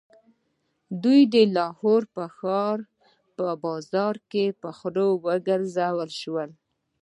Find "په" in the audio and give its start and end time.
3.35-3.45, 4.61-4.69